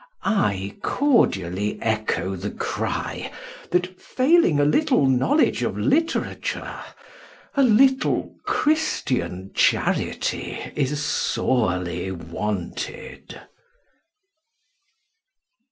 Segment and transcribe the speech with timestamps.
[0.23, 3.31] I cordially echo the cry
[3.69, 6.81] that, failing a little knowledge of literature,
[7.53, 13.39] a little Christian charity is sorely wanted."